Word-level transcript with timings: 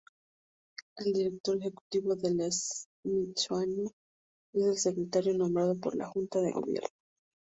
El 0.97 1.13
director 1.13 1.57
ejecutivo 1.59 2.15
del 2.15 2.51
Smithsoniano 2.51 3.91
es 4.51 4.65
el 4.65 4.77
secretario, 4.79 5.37
nombrado 5.37 5.75
por 5.79 5.95
la 5.95 6.07
Junta 6.07 6.41
de 6.41 6.51
Gobierno. 6.53 6.89